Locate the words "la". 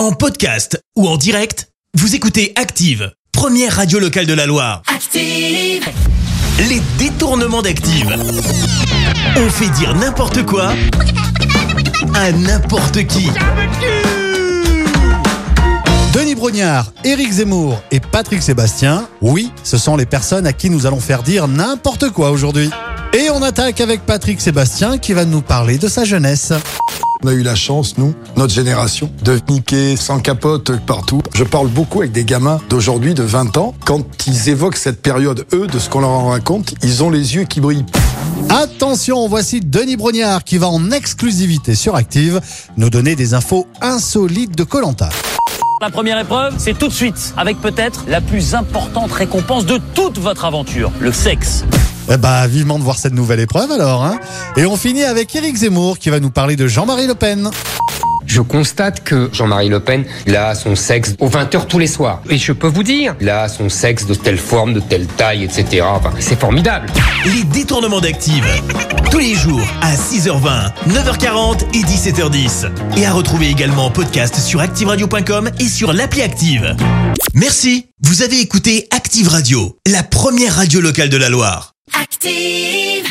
4.32-4.46, 27.42-27.54, 45.82-45.90, 48.08-48.22, 79.86-80.02, 81.16-81.28